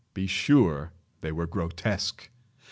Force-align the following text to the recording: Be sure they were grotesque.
Be 0.15 0.25
sure 0.25 0.93
they 1.21 1.31
were 1.31 1.45
grotesque. 1.45 2.31